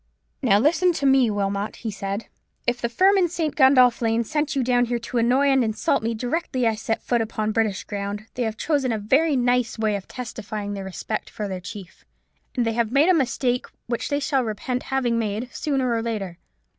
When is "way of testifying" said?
9.77-10.73